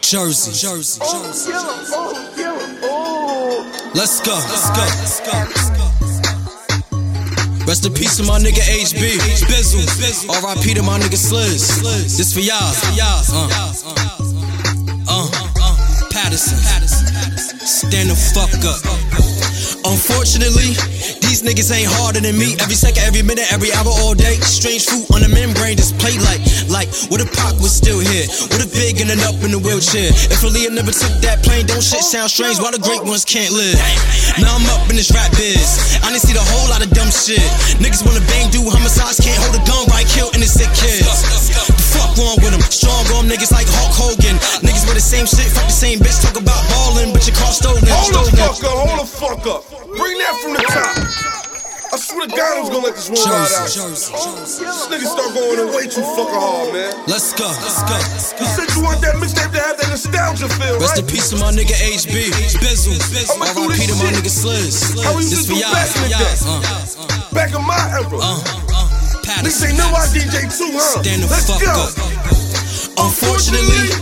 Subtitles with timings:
[0.00, 1.52] Jersey, Jersey, Jersey.
[2.36, 3.90] Kill oh.
[3.94, 5.88] Let's go, let's go, let's go.
[7.66, 9.84] Rest in peace to my nigga HB, Bizzle,
[10.42, 10.74] R.I.P.
[10.74, 11.82] to my nigga Sliz.
[12.16, 12.56] This for y'all,
[13.32, 13.44] uh,
[15.08, 16.58] uh, Patterson.
[17.66, 18.80] Stand the fuck up.
[19.84, 20.72] Unfortunately,
[21.38, 22.58] these niggas ain't harder than me.
[22.58, 24.34] Every second, every minute, every hour, all day.
[24.42, 28.26] Strange fruit on the membrane, just play like, like, what if Pac was still here?
[28.50, 30.10] What if Big ended up in a wheelchair?
[30.10, 32.58] If Aaliyah never took that plane, don't shit sound strange?
[32.58, 33.78] Why the great ones can't live?
[34.42, 35.98] Now I'm up in this rap biz.
[36.02, 37.42] I didn't see the whole lot of dumb shit.
[37.78, 39.97] Niggas wanna bang, do homicides, can't hold a gun right,
[48.48, 49.62] fuck up, hold the fuck up.
[49.96, 50.96] Bring that from the top.
[51.88, 53.64] I swear to God, I was gonna let this one ride out.
[53.64, 54.64] Jersey, Jersey, Jersey.
[54.68, 56.92] This nigga start going in way too fucking hard, man.
[57.08, 57.96] Let's go, let's go.
[57.96, 58.52] Let's You go.
[58.60, 61.00] said you want that mixtape to have that nostalgia feel, Rest right?
[61.00, 62.28] in peace to my nigga HB,
[62.60, 62.92] Bizzle,
[63.40, 63.88] R.I.P.
[63.88, 65.00] to my nigga Sliz.
[65.00, 66.36] How we used This to for do y'all, back in the day.
[66.44, 66.60] Uh,
[67.32, 68.04] Back in my era.
[68.20, 71.00] uh, uh, Niggas ain't know I DJ too, huh?
[71.00, 71.72] Stand the Let's fuck go.
[71.72, 71.92] up.
[73.00, 73.96] Unfortunately,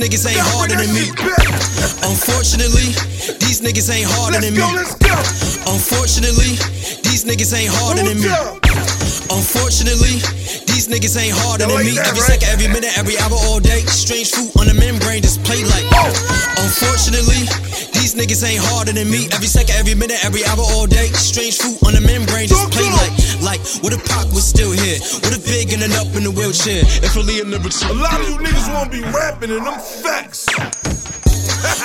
[0.00, 1.12] niggas ain't harder than me.
[2.08, 2.96] Unfortunately,
[3.36, 4.64] these niggas ain't harder than me.
[5.68, 6.56] Unfortunately,
[7.04, 8.32] these niggas ain't harder than me.
[9.28, 10.24] Unfortunately,
[10.64, 12.00] these niggas ain't harder than me.
[12.00, 13.84] Every second, every minute, every hour, all day.
[13.84, 15.84] Strange fruit on the membrane, just play like.
[18.30, 19.26] Niggas ain't harder than me.
[19.34, 21.10] Every second, every minute, every hour, all day.
[21.18, 23.10] Strange fruit on the membrane, just play like.
[23.42, 25.02] Like, what if Pac was still here?
[25.26, 26.86] What if Big ended up in a wheelchair?
[27.02, 30.46] If Aaliyah never A lot of you niggas wanna be rapping and them facts.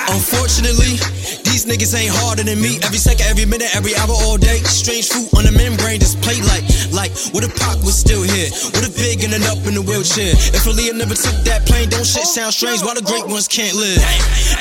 [0.06, 1.02] Unfortunately,
[1.66, 2.78] these niggas ain't harder than me.
[2.82, 4.58] Every second, every minute, every hour, all day.
[4.64, 8.50] Strange fruit on the membrane, just play like, like, what if Pac was still here?
[8.74, 10.32] What if Big ended up in a wheelchair?
[10.54, 12.82] If Aaliyah never took that plane, don't shit sound strange?
[12.82, 13.98] Why the great ones can't live?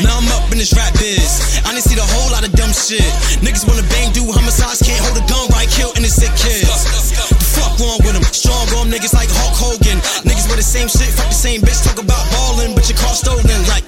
[0.01, 1.61] Now I'm up in this rap biz.
[1.65, 3.05] I didn't see the whole lot of dumb shit.
[3.41, 6.65] Niggas wanna bang, do homicides, can't hold a gun right, kill innocent kids.
[6.65, 8.25] The fuck wrong with them?
[8.33, 9.99] Strong arm niggas like Hulk Hogan.
[10.25, 13.13] Niggas with the same shit, fuck the same bitch, talk about ballin', but your car
[13.13, 13.45] stolen.
[13.69, 13.85] Like,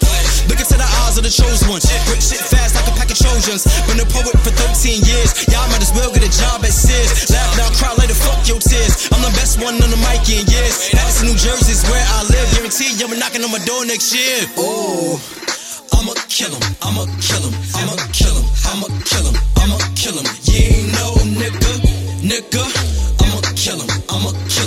[0.47, 1.81] look into the eyes of the chosen one.
[2.07, 2.66] Break shit fast
[3.47, 3.63] Trojans.
[3.87, 5.31] Been a poet for 13 years.
[5.47, 7.31] Y'all might as well get a job at Sears.
[7.31, 9.07] Laugh now, cry later, fuck your tears.
[9.11, 10.91] I'm the best one on the mic in years.
[10.91, 12.47] Madison, New Jersey is where I live.
[12.51, 14.43] Guarantee you'll be knocking on my door next year.
[14.59, 15.15] Ooh.
[15.95, 20.27] I'ma kill him, I'ma kill him, I'ma kill him, I'ma kill him, I'ma kill him.
[20.43, 21.71] You ain't no nigga,
[22.19, 22.63] nigga.
[23.23, 24.66] I'ma kill him, I'ma kill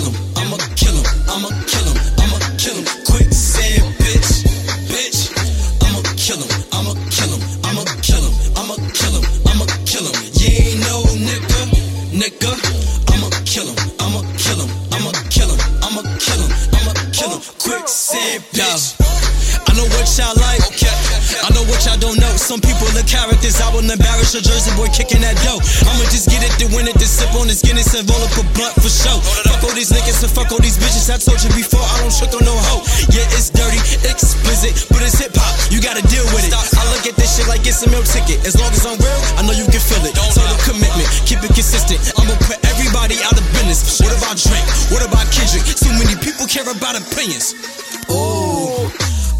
[17.39, 18.99] Quick say bitch.
[19.67, 20.59] I know what y'all like.
[21.41, 22.31] I know what y'all don't know.
[22.35, 23.55] Some people are characters.
[23.63, 25.63] I will embarrass a Jersey boy kicking that dough.
[25.87, 28.35] I'ma just get it to win it, to sip on this Guinness and roll up
[28.35, 29.15] a blunt for show.
[29.47, 31.07] Fuck all these niggas and fuck all these bitches.
[31.07, 32.83] I told you before, I don't trick on no hoe.
[33.11, 35.55] Yeah, it's dirty, explicit, but it's hip hop.
[35.71, 36.51] You gotta deal with it.
[36.51, 38.43] I look at this shit like it's a meal ticket.
[38.43, 40.15] As long as I'm real, I know you can feel it.
[40.15, 41.99] Total commitment, keep it consistent.
[42.19, 43.99] I'ma put everybody out of business.
[44.03, 44.63] What about Drake?
[44.63, 44.70] What
[47.01, 47.55] opinions.
[48.09, 48.89] Ooh.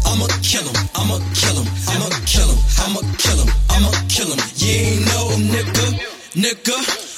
[0.04, 4.40] I'ma kill him, I'ma kill him, I'ma kill him, I'ma kill him, I'ma kill him.
[4.56, 5.20] You ain't no
[5.52, 5.86] nigga,
[6.34, 7.11] nigga.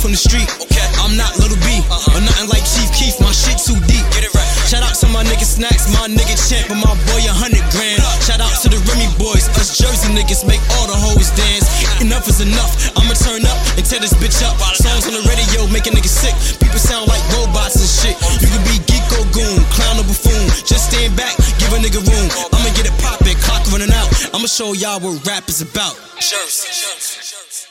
[0.00, 0.48] From the street.
[0.64, 0.88] Okay.
[1.04, 2.16] I'm not Lil B, uh-huh.
[2.16, 3.20] or nothing like Chief Keef.
[3.20, 4.00] My shit too deep.
[4.16, 4.48] Get it right.
[4.64, 8.00] Shout out to my nigga Snacks, my nigga Champ, and my boy a hundred grand.
[8.24, 11.68] Shout out to the Remy boys, us Jersey niggas make all the hoes dance.
[12.00, 12.96] Enough is enough.
[12.96, 14.56] I'ma turn up and tear this bitch up.
[14.80, 16.32] Songs on the radio make a nigga sick.
[16.64, 18.16] People sound like robots and shit.
[18.40, 20.48] You can be geek or goon, clown or buffoon.
[20.64, 22.28] Just stand back, give a nigga room.
[22.56, 24.08] I'ma get it poppin', clock running out.
[24.32, 25.92] I'ma show y'all what rap is about.
[26.16, 27.69] Jersey.